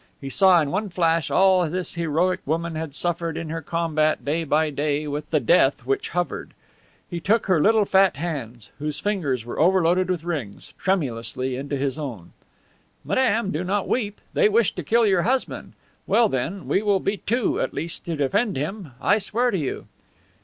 He 0.19 0.31
saw 0.31 0.59
in 0.63 0.71
one 0.71 0.89
flash 0.89 1.29
all 1.29 1.69
this 1.69 1.93
heroic 1.93 2.39
woman 2.43 2.73
had 2.73 2.95
suffered 2.95 3.37
in 3.37 3.51
her 3.51 3.61
combat 3.61 4.25
day 4.25 4.43
by 4.43 4.71
day 4.71 5.07
with 5.07 5.29
the 5.29 5.39
death 5.39 5.85
which 5.85 6.09
hovered. 6.09 6.55
He 7.07 7.19
took 7.19 7.45
her 7.45 7.61
little 7.61 7.85
fat 7.85 8.15
hands, 8.15 8.71
whose 8.79 8.97
fingers 8.99 9.45
were 9.45 9.59
overloaded 9.59 10.09
with 10.09 10.23
rings, 10.23 10.73
tremulously 10.79 11.55
into 11.55 11.77
his 11.77 11.99
own: 11.99 12.33
"Madame, 13.05 13.51
do 13.51 13.63
not 13.63 13.87
weep. 13.87 14.19
They 14.33 14.49
wish 14.49 14.73
to 14.73 14.81
kill 14.81 15.05
your 15.05 15.21
husband. 15.21 15.73
Well 16.07 16.27
then, 16.27 16.67
we 16.67 16.81
will 16.81 16.99
be 16.99 17.17
two 17.17 17.61
at 17.61 17.71
least 17.71 18.03
to 18.05 18.15
defend 18.15 18.57
him, 18.57 18.93
I 18.99 19.19
swear 19.19 19.51
to 19.51 19.57
you." 19.59 19.85